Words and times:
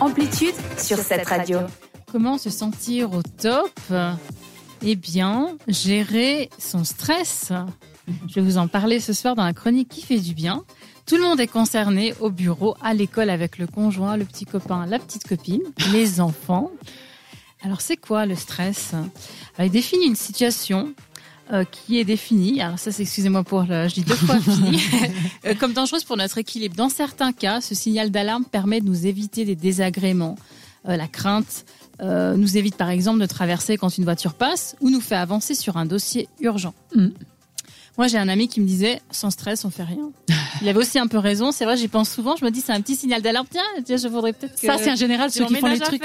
Amplitude 0.00 0.54
sur 0.78 0.96
cette 0.98 1.28
radio. 1.28 1.58
Comment 2.10 2.38
se 2.38 2.48
sentir 2.48 3.12
au 3.12 3.22
top? 3.22 3.70
Eh 4.82 4.96
bien, 4.96 5.56
gérer 5.68 6.48
son 6.58 6.84
stress. 6.84 7.52
Je 8.26 8.34
vais 8.34 8.40
vous 8.40 8.56
en 8.56 8.66
parler 8.66 8.98
ce 8.98 9.12
soir 9.12 9.34
dans 9.34 9.44
la 9.44 9.52
chronique 9.52 9.90
qui 9.90 10.02
fait 10.02 10.18
du 10.18 10.32
bien. 10.32 10.64
Tout 11.04 11.16
le 11.16 11.22
monde 11.22 11.38
est 11.38 11.46
concerné 11.46 12.14
au 12.20 12.30
bureau, 12.30 12.76
à 12.80 12.94
l'école 12.94 13.28
avec 13.28 13.58
le 13.58 13.66
conjoint, 13.66 14.16
le 14.16 14.24
petit 14.24 14.46
copain, 14.46 14.86
la 14.86 14.98
petite 14.98 15.28
copine, 15.28 15.62
les 15.92 16.20
enfants. 16.20 16.70
Alors 17.62 17.82
c'est 17.82 17.98
quoi 17.98 18.24
le 18.24 18.36
stress? 18.36 18.92
Il 19.58 19.70
définit 19.70 20.06
une 20.06 20.16
situation 20.16 20.94
euh, 21.52 21.64
qui 21.64 21.98
est 21.98 22.04
définie, 22.04 22.60
alors 22.60 22.78
ça 22.78 22.92
c'est 22.92 23.02
excusez-moi 23.02 23.42
pour 23.42 23.62
le, 23.62 23.88
je 23.88 23.94
dis 23.94 24.02
deux 24.02 24.14
fois 24.14 24.38
fini, 24.38 24.80
euh, 25.46 25.54
comme 25.54 25.72
dangereuse 25.72 26.04
pour 26.04 26.16
notre 26.16 26.38
équilibre. 26.38 26.76
Dans 26.76 26.88
certains 26.88 27.32
cas, 27.32 27.60
ce 27.60 27.74
signal 27.74 28.10
d'alarme 28.10 28.44
permet 28.44 28.80
de 28.80 28.86
nous 28.86 29.06
éviter 29.06 29.44
des 29.44 29.56
désagréments, 29.56 30.36
euh, 30.88 30.96
la 30.96 31.08
crainte, 31.08 31.64
nous 32.02 32.56
évite 32.56 32.76
par 32.76 32.88
exemple 32.88 33.20
de 33.20 33.26
traverser 33.26 33.76
quand 33.76 33.98
une 33.98 34.04
voiture 34.04 34.32
passe 34.32 34.74
ou 34.80 34.88
nous 34.88 35.02
fait 35.02 35.16
avancer 35.16 35.54
sur 35.54 35.76
un 35.76 35.84
dossier 35.84 36.30
urgent. 36.40 36.72
Mm. 36.94 37.08
Moi, 37.98 38.06
j'ai 38.06 38.16
un 38.16 38.28
ami 38.28 38.48
qui 38.48 38.62
me 38.62 38.66
disait, 38.66 39.02
sans 39.10 39.30
stress, 39.30 39.66
on 39.66 39.70
fait 39.70 39.82
rien. 39.82 40.10
Il 40.62 40.68
avait 40.70 40.78
aussi 40.78 40.98
un 40.98 41.06
peu 41.06 41.18
raison. 41.18 41.52
C'est 41.52 41.66
vrai, 41.66 41.76
j'y 41.76 41.88
pense 41.88 42.08
souvent. 42.10 42.34
Je 42.34 42.46
me 42.46 42.50
dis, 42.50 42.62
c'est 42.62 42.72
un 42.72 42.80
petit 42.80 42.96
signal 42.96 43.20
d'alarme. 43.20 43.46
Tiens, 43.50 43.62
je 43.98 44.08
voudrais 44.08 44.32
peut-être. 44.32 44.58
Ça, 44.58 44.78
c'est 44.78 44.90
en 44.90 44.96
général 44.96 45.30
ceux 45.30 45.44
qui 45.44 45.56
font 45.56 45.66
les 45.66 45.78
trucs 45.78 46.02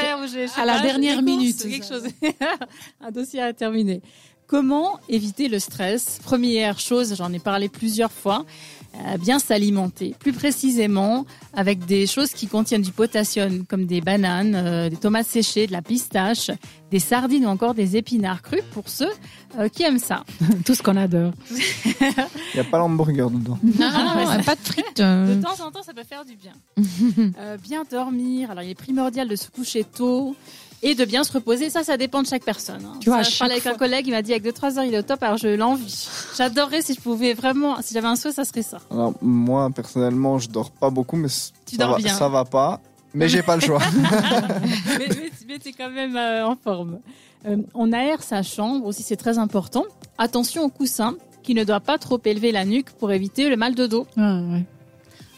à, 0.57 0.65
la 0.65 0.81
dernière 0.81 1.21
minute. 1.21 1.61
Quelque 1.61 1.85
chose. 1.85 2.03
un 3.01 3.11
dossier 3.11 3.41
à 3.41 3.53
terminer. 3.53 4.01
Comment 4.47 4.99
éviter 5.09 5.47
le 5.47 5.57
stress? 5.57 6.19
Première 6.23 6.79
chose, 6.79 7.15
j'en 7.17 7.33
ai 7.33 7.39
parlé 7.39 7.67
plusieurs 7.67 8.11
fois, 8.11 8.45
euh, 8.93 9.17
bien 9.17 9.39
s'alimenter. 9.39 10.15
Plus 10.19 10.33
précisément, 10.33 11.25
avec 11.53 11.85
des 11.85 12.05
choses 12.05 12.29
qui 12.29 12.45
contiennent 12.45 12.83
du 12.83 12.91
potassium, 12.91 13.65
comme 13.65 13.87
des 13.87 14.01
bananes, 14.01 14.53
euh, 14.55 14.89
des 14.89 14.97
tomates 14.97 15.25
séchées, 15.25 15.65
de 15.65 15.71
la 15.71 15.81
pistache, 15.81 16.51
des 16.91 16.99
sardines 16.99 17.47
ou 17.47 17.49
encore 17.49 17.73
des 17.73 17.97
épinards 17.97 18.43
crus 18.43 18.61
pour 18.71 18.87
ceux 18.87 19.09
euh, 19.57 19.67
qui 19.67 19.81
aiment 19.81 19.97
ça. 19.97 20.23
Tout 20.65 20.75
ce 20.75 20.83
qu'on 20.83 20.95
adore. 20.95 21.33
Il 21.49 22.13
n'y 22.53 22.59
a 22.59 22.63
pas 22.63 22.77
l'hamburger 22.77 23.31
dedans. 23.31 23.57
Non, 23.63 23.89
non, 23.91 24.43
pas 24.43 24.55
de 24.55 24.61
frites. 24.61 24.97
De 24.97 25.41
temps 25.41 25.65
en 25.65 25.71
temps, 25.71 25.81
ça 25.81 25.93
peut 25.93 26.03
faire 26.03 26.23
du 26.23 26.35
bien. 26.35 26.53
bien 27.63 27.83
dormir. 27.89 28.51
Alors, 28.51 28.63
il 28.63 28.69
est 28.69 28.75
primordial 28.75 29.27
de 29.27 29.35
se 29.35 29.49
coucher 29.49 29.83
tôt 29.83 30.35
et 30.83 30.95
de 30.95 31.05
bien 31.05 31.23
se 31.23 31.31
reposer. 31.31 31.69
Ça, 31.69 31.83
ça 31.83 31.97
dépend 31.97 32.21
de 32.21 32.27
chaque 32.27 32.43
personne. 32.43 32.85
Hein. 32.85 32.97
Tu 32.99 33.09
vois, 33.09 33.23
je 33.23 33.37
parlais 33.37 33.53
avec 33.53 33.67
un 33.67 33.75
collègue, 33.75 34.07
il 34.07 34.11
m'a 34.11 34.21
dit 34.21 34.33
avec 34.33 34.43
2-3 34.43 34.77
heures, 34.77 34.83
il 34.83 34.93
est 34.93 34.99
au 34.99 35.03
top, 35.03 35.21
alors 35.23 35.37
je 35.37 35.47
l'envie. 35.47 36.07
J'adorerais 36.37 36.81
si 36.81 36.93
je 36.93 37.01
pouvais 37.01 37.33
vraiment, 37.33 37.81
si 37.81 37.93
j'avais 37.93 38.07
un 38.07 38.15
souhait, 38.15 38.31
ça 38.31 38.45
serait 38.45 38.61
ça. 38.61 38.77
Alors, 38.91 39.13
moi, 39.21 39.69
personnellement, 39.69 40.39
je 40.39 40.49
dors 40.49 40.71
pas 40.71 40.89
beaucoup, 40.89 41.17
mais 41.17 41.29
tu 41.65 41.75
ça, 41.75 41.87
va, 41.87 41.97
bien. 41.97 42.13
ça 42.13 42.29
va 42.29 42.45
pas. 42.45 42.79
Mais 43.13 43.29
j'ai 43.29 43.43
pas 43.43 43.55
le 43.55 43.61
choix. 43.61 43.79
mais, 44.99 45.07
mais, 45.47 45.59
tu 45.59 45.69
es 45.69 45.73
quand 45.73 45.89
même 45.89 46.17
euh, 46.17 46.45
en 46.45 46.57
forme. 46.57 46.99
Euh, 47.45 47.57
on 47.73 47.93
aère 47.93 48.21
sa 48.23 48.43
chambre 48.43 48.85
aussi, 48.85 49.03
c'est 49.03 49.15
très 49.15 49.37
important. 49.37 49.85
Attention 50.17 50.63
au 50.63 50.69
coussin 50.69 51.15
qui 51.41 51.53
ne 51.53 51.63
doit 51.63 51.79
pas 51.79 51.97
trop 51.97 52.19
élever 52.25 52.51
la 52.51 52.65
nuque 52.65 52.91
pour 52.91 53.11
éviter 53.11 53.49
le 53.49 53.55
mal 53.55 53.75
de 53.75 53.87
dos. 53.87 54.07
Ah, 54.17 54.41
ouais 54.41 54.65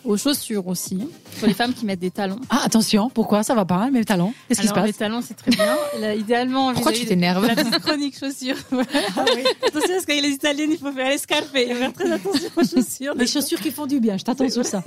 aux 0.07 0.17
chaussures 0.17 0.67
aussi, 0.67 1.07
pour 1.37 1.47
les 1.47 1.53
femmes 1.53 1.73
qui 1.73 1.85
mettent 1.85 1.99
des 1.99 2.11
talons. 2.11 2.39
Ah, 2.49 2.61
attention, 2.63 3.09
pourquoi 3.09 3.43
ça 3.43 3.55
va 3.55 3.65
pas, 3.65 3.89
mes 3.89 4.03
talons 4.05 4.33
Qu'est-ce 4.47 4.61
qui 4.61 4.67
se 4.67 4.73
passe? 4.73 4.85
Les 4.85 4.93
talons, 4.93 5.21
c'est 5.21 5.35
très 5.35 5.51
bien. 5.51 6.13
idéalement, 6.13 6.73
pourquoi 6.73 6.91
tu 6.91 7.05
t'énerves? 7.05 7.45
La 7.47 7.79
chronique 7.79 8.17
chaussures. 8.17 8.57
ah, 8.71 9.25
oui. 9.35 9.43
Attention, 9.67 9.93
parce 9.93 10.05
qu'il 10.05 10.21
les 10.21 10.29
Italiens, 10.29 10.67
il 10.69 10.77
faut 10.77 10.91
faire 10.91 11.09
l'escarpe. 11.09 11.47
Il 11.55 11.69
faut 11.69 11.75
faire 11.75 11.93
très 11.93 12.11
attention 12.11 12.49
aux 12.55 12.63
chaussures. 12.63 13.13
Les 13.15 13.27
chaussures 13.27 13.59
qui 13.59 13.71
font 13.71 13.85
du 13.85 13.99
bien, 13.99 14.17
je 14.17 14.23
t'attends 14.23 14.49
sur 14.49 14.65
ça. 14.65 14.83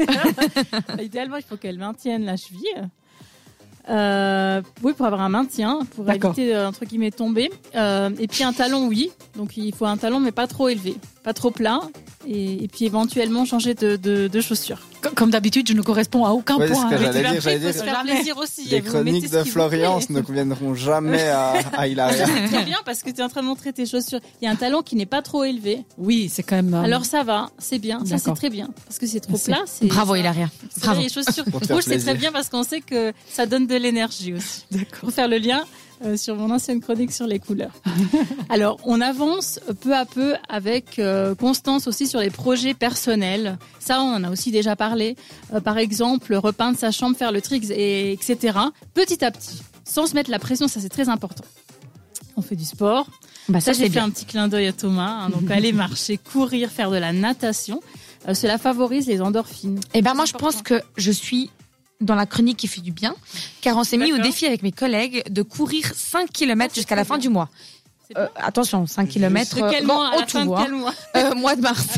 idéalement, 1.02 1.36
il 1.36 1.44
faut 1.44 1.56
qu'elles 1.56 1.78
maintiennent 1.78 2.24
la 2.24 2.36
cheville. 2.36 2.90
Euh, 3.88 4.62
oui, 4.82 4.92
pour 4.92 5.06
avoir 5.06 5.22
un 5.22 5.28
maintien, 5.28 5.80
pour 5.96 6.08
éviter 6.10 6.54
euh, 6.54 6.68
entre 6.68 6.84
guillemets 6.84 7.10
tomber. 7.10 7.50
Euh, 7.74 8.10
et 8.18 8.28
puis 8.28 8.44
un 8.44 8.52
talon, 8.52 8.86
oui. 8.86 9.10
Donc 9.36 9.56
il 9.56 9.74
faut 9.74 9.86
un 9.86 9.96
talon, 9.96 10.20
mais 10.20 10.32
pas 10.32 10.46
trop 10.46 10.68
élevé, 10.68 10.96
pas 11.24 11.32
trop 11.32 11.50
plat. 11.50 11.80
Et, 12.26 12.68
puis 12.68 12.84
éventuellement 12.84 13.44
changer 13.44 13.74
de, 13.74 13.96
de 13.96 14.40
chaussures. 14.40 14.80
Comme 15.14 15.30
d'habitude, 15.30 15.66
je 15.68 15.72
ne 15.72 15.82
corresponds 15.82 16.24
à 16.24 16.30
aucun 16.30 16.56
ouais, 16.58 16.68
point. 16.68 16.88
Ce 16.90 16.94
que 16.94 17.02
j'allais 17.02 17.32
dire, 17.32 17.40
j'allais 17.40 17.58
dire. 17.58 17.72
Faire 17.72 18.02
plaisir 18.02 18.36
aussi. 18.36 18.68
Les 18.68 18.82
chroniques 18.82 19.30
de 19.30 19.44
Floriance 19.44 20.10
ne 20.10 20.20
conviendront 20.20 20.74
jamais 20.74 21.28
à, 21.28 21.54
à 21.72 21.88
Hilaria. 21.88 22.26
C'est 22.34 22.48
très 22.48 22.64
bien 22.64 22.78
parce 22.84 23.02
que 23.02 23.10
tu 23.10 23.20
es 23.20 23.22
en 23.22 23.28
train 23.28 23.40
de 23.40 23.46
montrer 23.46 23.72
tes 23.72 23.86
chaussures. 23.86 24.20
Il 24.40 24.44
y 24.44 24.48
a 24.48 24.50
un 24.50 24.56
talon 24.56 24.82
qui 24.82 24.96
n'est 24.96 25.06
pas 25.06 25.22
trop 25.22 25.44
élevé. 25.44 25.84
Oui, 25.98 26.30
c'est 26.32 26.42
quand 26.42 26.56
même. 26.56 26.74
Euh, 26.74 26.82
Alors 26.82 27.04
ça 27.04 27.22
va, 27.22 27.50
c'est 27.58 27.78
bien. 27.78 28.04
Ça 28.04 28.18
c'est 28.18 28.34
très 28.34 28.50
bien 28.50 28.68
parce 28.86 28.98
que 28.98 29.06
c'est 29.06 29.20
trop 29.20 29.38
plat. 29.38 29.64
Bravo 29.82 30.14
Hilaria. 30.14 30.50
Bravo. 30.80 31.00
Les 31.00 31.08
chaussures 31.08 31.44
rouges 31.52 31.84
c'est 31.84 31.98
très 31.98 32.14
bien 32.14 32.32
parce 32.32 32.48
qu'on 32.48 32.62
sait 32.62 32.80
que 32.80 33.12
ça 33.28 33.46
donne 33.46 33.66
de 33.66 33.76
l'énergie 33.76 34.34
aussi. 34.34 34.64
D'accord. 34.70 35.00
Pour 35.00 35.12
faire 35.12 35.28
le 35.28 35.38
lien, 35.38 35.64
euh, 36.02 36.16
sur 36.16 36.34
mon 36.34 36.50
ancienne 36.50 36.80
chronique 36.80 37.12
sur 37.12 37.26
les 37.26 37.38
couleurs. 37.38 37.74
Alors, 38.48 38.78
on 38.84 39.02
avance 39.02 39.60
peu 39.82 39.94
à 39.94 40.06
peu 40.06 40.34
avec 40.48 40.98
euh, 40.98 41.34
constance 41.34 41.86
aussi 41.86 42.06
sur 42.06 42.20
les 42.20 42.30
projets 42.30 42.72
personnels. 42.72 43.58
Ça, 43.80 44.00
on 44.00 44.14
en 44.14 44.24
a 44.24 44.30
aussi 44.30 44.50
déjà 44.50 44.76
parlé. 44.76 45.16
Euh, 45.52 45.60
par 45.60 45.76
exemple, 45.76 46.34
repeindre 46.34 46.78
sa 46.78 46.90
chambre, 46.90 47.18
faire 47.18 47.32
le 47.32 47.42
tricks, 47.42 47.68
et, 47.70 48.12
etc. 48.12 48.58
Petit 48.94 49.22
à 49.22 49.30
petit, 49.30 49.60
sans 49.84 50.06
se 50.06 50.14
mettre 50.14 50.30
la 50.30 50.38
pression, 50.38 50.68
ça 50.68 50.80
c'est 50.80 50.88
très 50.88 51.10
important. 51.10 51.44
On 52.36 52.40
fait 52.40 52.56
du 52.56 52.64
sport. 52.64 53.06
Bah, 53.50 53.60
ça, 53.60 53.74
j'ai 53.74 53.90
fait 53.90 54.00
un 54.00 54.08
petit 54.08 54.24
clin 54.24 54.48
d'œil 54.48 54.68
à 54.68 54.72
Thomas. 54.72 55.24
Hein. 55.24 55.28
donc, 55.28 55.50
aller 55.50 55.72
marcher, 55.72 56.16
courir, 56.16 56.70
faire 56.70 56.90
de 56.90 56.96
la 56.96 57.12
natation. 57.12 57.82
cela 58.32 58.56
favorise 58.56 59.06
les 59.06 59.20
endorphines. 59.20 59.80
Eh 59.92 60.00
ben 60.00 60.14
moi, 60.14 60.24
je 60.24 60.32
pense 60.32 60.62
que 60.62 60.80
je 60.96 61.10
suis 61.10 61.50
dans 62.00 62.14
la 62.14 62.26
chronique 62.26 62.56
qui 62.56 62.66
fait 62.66 62.80
du 62.80 62.92
bien, 62.92 63.14
car 63.60 63.76
on 63.76 63.84
s'est 63.84 63.96
mis 63.96 64.12
au 64.12 64.18
défi 64.18 64.46
avec 64.46 64.62
mes 64.62 64.72
collègues 64.72 65.22
de 65.30 65.42
courir 65.42 65.92
5 65.94 66.30
km 66.30 66.74
jusqu'à 66.74 66.96
la 66.96 67.04
fin 67.04 67.18
du 67.18 67.28
mois. 67.28 67.48
Euh, 68.16 68.26
attention, 68.36 68.86
5 68.86 69.08
km 69.08 69.56
de 69.56 69.70
quel 69.70 69.86
mois, 69.86 70.10
au 70.18 70.22
tout 70.22 70.40
mois, 70.40 70.66
euh, 71.16 71.34
mois 71.34 71.54
de 71.54 71.60
mars. 71.60 71.86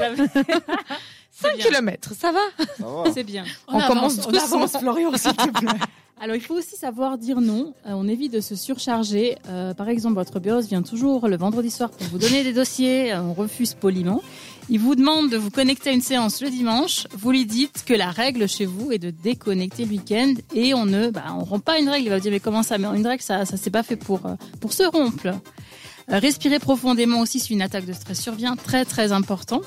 5 1.32 1.56
km, 1.58 2.12
ça 2.18 2.32
va 2.32 3.10
C'est 3.12 3.24
bien. 3.24 3.44
On, 3.68 3.80
commence 3.80 4.18
on 4.26 4.34
avance, 4.34 4.76
Florian, 4.78 5.16
s'il 5.16 5.34
te 5.34 5.48
plaît. 5.48 5.78
Alors, 6.20 6.36
il 6.36 6.42
faut 6.42 6.54
aussi 6.54 6.76
savoir 6.76 7.18
dire 7.18 7.40
non. 7.40 7.74
Euh, 7.86 7.92
on 7.94 8.06
évite 8.06 8.32
de 8.32 8.40
se 8.40 8.54
surcharger. 8.54 9.36
par 9.76 9.88
exemple, 9.88 10.14
votre 10.14 10.38
bios 10.38 10.60
vient 10.60 10.82
toujours 10.82 11.28
le 11.28 11.36
vendredi 11.36 11.70
soir 11.70 11.90
pour 11.90 12.06
vous 12.08 12.18
donner 12.18 12.44
des 12.44 12.52
dossiers. 12.52 13.14
on 13.14 13.34
refuse 13.34 13.74
poliment. 13.74 14.22
Il 14.68 14.78
vous 14.78 14.94
demande 14.94 15.28
de 15.28 15.36
vous 15.36 15.50
connecter 15.50 15.90
à 15.90 15.92
une 15.92 16.00
séance 16.00 16.40
le 16.40 16.48
dimanche. 16.48 17.06
Vous 17.12 17.32
lui 17.32 17.46
dites 17.46 17.84
que 17.84 17.94
la 17.94 18.10
règle 18.10 18.48
chez 18.48 18.64
vous 18.64 18.92
est 18.92 18.98
de 18.98 19.10
déconnecter 19.10 19.84
le 19.84 19.90
week-end 19.90 20.34
et 20.54 20.72
on 20.72 20.86
ne, 20.86 21.10
bah, 21.10 21.24
on 21.36 21.44
rompt 21.44 21.64
pas 21.64 21.78
une 21.78 21.88
règle. 21.88 22.06
Il 22.06 22.10
va 22.10 22.16
vous 22.16 22.22
dire 22.22 22.32
mais 22.32 22.40
comment 22.40 22.62
ça? 22.62 22.78
Mais 22.78 22.86
une 22.86 23.06
règle, 23.06 23.22
ça, 23.22 23.44
ça 23.44 23.56
s'est 23.56 23.70
pas 23.70 23.82
fait 23.82 23.96
pour 23.96 24.24
euh, 24.24 24.34
pour 24.60 24.72
se 24.72 24.84
rompre. 24.84 25.26
Euh, 25.26 26.18
respirer 26.18 26.58
profondément 26.58 27.20
aussi 27.20 27.40
si 27.40 27.52
une 27.52 27.62
attaque 27.62 27.86
de 27.86 27.92
stress 27.92 28.20
survient, 28.20 28.54
très 28.56 28.84
très 28.84 29.10
important. 29.12 29.62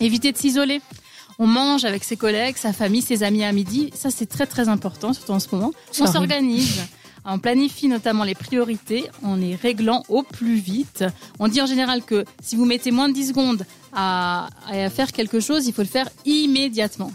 Éviter 0.00 0.30
de 0.32 0.36
s'isoler. 0.36 0.80
On 1.38 1.46
mange 1.46 1.84
avec 1.84 2.04
ses 2.04 2.16
collègues, 2.16 2.56
sa 2.56 2.72
famille, 2.72 3.02
ses 3.02 3.22
amis 3.22 3.44
à 3.44 3.52
midi. 3.52 3.90
Ça, 3.94 4.10
c'est 4.10 4.26
très 4.26 4.46
très 4.46 4.68
important, 4.68 5.12
surtout 5.12 5.32
en 5.32 5.40
ce 5.40 5.48
moment. 5.52 5.72
On 6.00 6.06
s'organise. 6.06 6.80
On 7.24 7.38
planifie 7.38 7.86
notamment 7.86 8.24
les 8.24 8.34
priorités 8.34 9.08
en 9.22 9.36
les 9.36 9.54
réglant 9.54 10.02
au 10.08 10.22
plus 10.22 10.56
vite. 10.56 11.04
On 11.38 11.46
dit 11.46 11.60
en 11.60 11.66
général 11.66 12.02
que 12.02 12.24
si 12.42 12.56
vous 12.56 12.64
mettez 12.64 12.90
moins 12.90 13.08
de 13.08 13.14
10 13.14 13.28
secondes 13.28 13.64
à, 13.92 14.48
faire 14.90 15.12
quelque 15.12 15.38
chose, 15.38 15.66
il 15.66 15.72
faut 15.72 15.82
le 15.82 15.88
faire 15.88 16.08
immédiatement. 16.24 17.12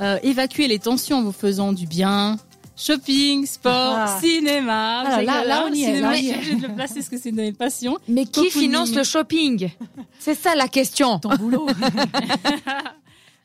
Euh, 0.00 0.18
évacuer 0.22 0.68
les 0.68 0.78
tensions 0.78 1.18
en 1.18 1.22
vous 1.22 1.32
faisant 1.32 1.74
du 1.74 1.86
bien, 1.86 2.38
shopping, 2.74 3.44
sport, 3.44 3.96
ah. 3.98 4.18
cinéma. 4.22 5.04
Ah, 5.06 5.22
là, 5.22 5.44
là, 5.44 5.64
on 5.68 5.72
y 5.72 5.82
est. 5.82 6.00
Là, 6.00 6.14
je 6.16 6.56
de 6.56 6.62
le 6.62 6.74
placer 6.74 6.94
parce 6.94 7.10
que 7.10 7.18
c'est 7.18 7.28
une 7.28 7.54
passion. 7.54 7.98
Mais 8.08 8.24
qui 8.24 8.50
finance 8.50 8.94
le 8.94 9.04
shopping? 9.04 9.68
C'est 10.18 10.34
ça 10.34 10.54
la 10.54 10.68
question. 10.68 11.18
Ton 11.18 11.36
boulot. 11.36 11.66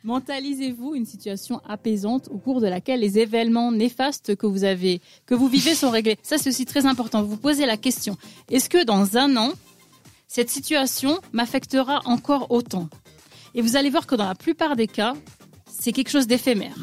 Mentalisez-vous 0.08 0.96
une 0.96 1.06
situation 1.06 1.60
apaisante 1.68 2.30
au 2.32 2.38
cours 2.38 2.62
de 2.62 2.68
laquelle 2.68 3.02
les 3.02 3.20
événements 3.20 3.74
néfastes 3.74 4.38
que 4.38 4.48
vous 4.48 4.64
avez, 4.64 5.02
que 5.26 5.36
vous 5.36 5.50
vivez 5.50 5.76
sont 5.76 5.90
réglés. 5.90 6.18
Ça, 6.24 6.38
c'est 6.38 6.48
aussi 6.48 6.64
très 6.64 6.86
important. 6.86 7.24
Vous 7.24 7.36
posez 7.36 7.66
la 7.66 7.76
question. 7.76 8.16
Est-ce 8.50 8.70
que 8.70 8.86
dans 8.86 9.18
un 9.18 9.36
an, 9.36 9.52
cette 10.30 10.50
situation 10.50 11.20
m'affectera 11.34 12.00
encore 12.06 12.52
autant? 12.52 12.88
Et 13.54 13.62
vous 13.62 13.76
allez 13.76 13.90
voir 13.90 14.08
que 14.08 14.16
dans 14.16 14.30
la 14.30 14.36
plupart 14.36 14.78
des 14.78 14.88
cas, 14.88 15.14
c'est 15.70 15.92
quelque 15.92 16.10
chose 16.10 16.26
d'éphémère. 16.26 16.78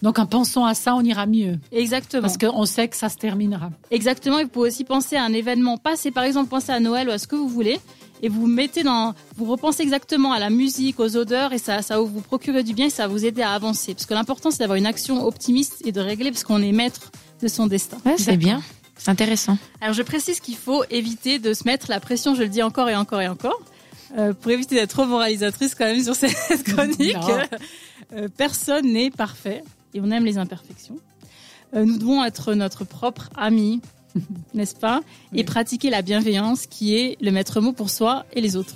Donc 0.00 0.18
en 0.18 0.24
pensant 0.24 0.64
à 0.64 0.72
ça, 0.72 0.94
on 0.94 1.02
ira 1.02 1.26
mieux. 1.26 1.58
Exactement. 1.70 2.22
Parce 2.22 2.38
qu'on 2.38 2.64
sait 2.64 2.88
que 2.88 2.96
ça 2.96 3.10
se 3.10 3.18
terminera. 3.18 3.72
Exactement. 3.90 4.38
Et 4.38 4.44
vous 4.44 4.50
pouvez 4.50 4.68
aussi 4.68 4.84
penser 4.84 5.16
à 5.16 5.24
un 5.24 5.34
événement 5.34 5.76
passé, 5.76 6.10
par 6.10 6.24
exemple, 6.24 6.48
penser 6.48 6.72
à 6.72 6.80
Noël 6.80 7.08
ou 7.08 7.12
à 7.12 7.18
ce 7.18 7.26
que 7.26 7.36
vous 7.36 7.48
voulez 7.48 7.78
et 8.24 8.28
vous 8.30 8.46
mettez 8.46 8.82
dans, 8.82 9.14
vous 9.36 9.44
repensez 9.44 9.82
exactement 9.82 10.32
à 10.32 10.38
la 10.38 10.48
musique, 10.48 10.98
aux 10.98 11.14
odeurs 11.14 11.52
et 11.52 11.58
ça, 11.58 11.82
ça 11.82 11.98
vous 12.00 12.22
procure 12.22 12.64
du 12.64 12.72
bien 12.72 12.86
et 12.86 12.90
ça 12.90 13.06
va 13.06 13.08
vous 13.12 13.26
aider 13.26 13.42
à 13.42 13.50
avancer. 13.50 13.92
Parce 13.92 14.06
que 14.06 14.14
l'important 14.14 14.50
c'est 14.50 14.60
d'avoir 14.60 14.76
une 14.76 14.86
action 14.86 15.26
optimiste 15.26 15.82
et 15.84 15.92
de 15.92 16.00
régler 16.00 16.30
parce 16.30 16.42
qu'on 16.42 16.62
est 16.62 16.72
maître 16.72 17.12
de 17.42 17.48
son 17.48 17.66
destin. 17.66 17.98
Ouais, 18.06 18.16
c'est 18.16 18.38
bien. 18.38 18.62
C'est 18.96 19.10
intéressant. 19.10 19.58
Alors 19.82 19.92
je 19.92 20.02
précise 20.02 20.40
qu'il 20.40 20.56
faut 20.56 20.84
éviter 20.88 21.38
de 21.38 21.52
se 21.52 21.64
mettre 21.64 21.90
la 21.90 22.00
pression, 22.00 22.34
je 22.34 22.40
le 22.40 22.48
dis 22.48 22.62
encore 22.62 22.88
et 22.88 22.96
encore 22.96 23.20
et 23.20 23.28
encore, 23.28 23.60
euh, 24.16 24.32
pour 24.32 24.50
éviter 24.52 24.76
d'être 24.76 24.90
trop 24.90 25.04
moralisatrice 25.04 25.74
quand 25.74 25.84
même 25.84 26.02
sur 26.02 26.14
cette 26.14 26.64
chronique. 26.64 27.16
Euh, 28.14 28.28
personne 28.34 28.90
n'est 28.90 29.10
parfait 29.10 29.62
et 29.92 30.00
on 30.00 30.10
aime 30.10 30.24
les 30.24 30.38
imperfections. 30.38 30.96
nous 31.74 31.98
devons 31.98 32.24
être 32.24 32.54
notre 32.54 32.84
propre 32.84 33.28
ami, 33.36 33.82
n'est-ce 34.54 34.74
pas 34.74 35.00
Et 35.34 35.44
pratiquer 35.44 35.90
la 35.90 36.02
bienveillance 36.02 36.66
qui 36.66 36.94
est 36.96 37.16
le 37.20 37.30
maître 37.30 37.60
mot 37.60 37.72
pour 37.72 37.90
soi 37.90 38.24
et 38.32 38.40
les 38.40 38.56
autres. 38.56 38.74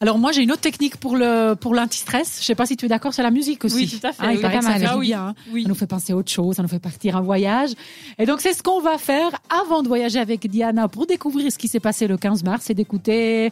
Alors 0.00 0.18
moi 0.18 0.30
j'ai 0.30 0.42
une 0.42 0.52
autre 0.52 0.60
technique 0.60 0.96
pour 0.96 1.16
le 1.16 1.54
pour 1.54 1.74
l'anti-stress. 1.74 2.38
Je 2.40 2.44
sais 2.44 2.54
pas 2.54 2.66
si 2.66 2.76
tu 2.76 2.86
es 2.86 2.88
d'accord, 2.88 3.12
c'est 3.12 3.22
la 3.22 3.32
musique 3.32 3.64
aussi. 3.64 3.76
Oui, 3.76 3.88
tout 3.88 4.06
à 4.06 4.12
fait. 4.12 4.22
Ah, 4.24 4.32
il 4.32 4.40
paraît 4.40 4.58
que 4.58 4.64
ça 4.64 4.78
fait 4.78 4.86
ah 4.86 4.96
bien. 4.96 5.28
Hein. 5.28 5.34
Oui. 5.52 5.64
Ça 5.64 5.68
nous 5.68 5.74
fait 5.74 5.88
penser 5.88 6.12
à 6.12 6.16
autre 6.16 6.30
chose, 6.30 6.54
ça 6.54 6.62
nous 6.62 6.68
fait 6.68 6.78
partir 6.78 7.16
en 7.16 7.22
voyage. 7.22 7.70
Et 8.16 8.24
donc 8.24 8.40
c'est 8.40 8.52
ce 8.52 8.62
qu'on 8.62 8.80
va 8.80 8.96
faire 8.96 9.30
avant 9.50 9.82
de 9.82 9.88
voyager 9.88 10.20
avec 10.20 10.48
Diana 10.48 10.86
pour 10.86 11.06
découvrir 11.06 11.50
ce 11.50 11.58
qui 11.58 11.66
s'est 11.66 11.80
passé 11.80 12.06
le 12.06 12.16
15 12.16 12.44
mars 12.44 12.70
et 12.70 12.74
d'écouter 12.74 13.50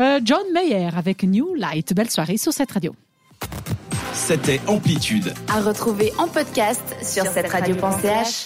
euh, 0.00 0.20
John 0.24 0.44
Mayer 0.54 0.90
avec 0.96 1.24
New 1.24 1.54
Light. 1.56 1.92
Belle 1.92 2.10
soirée 2.10 2.36
sur 2.36 2.52
cette 2.52 2.70
radio. 2.70 2.94
C'était 4.12 4.60
Amplitude. 4.68 5.32
À 5.48 5.60
retrouver 5.60 6.12
en 6.18 6.28
podcast 6.28 6.82
sur 7.02 7.24
cette 7.26 7.48
radio.ch. 7.48 8.44